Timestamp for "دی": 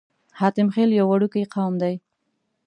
1.81-1.95